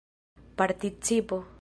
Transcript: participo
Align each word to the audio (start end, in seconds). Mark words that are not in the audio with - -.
participo 0.55 1.45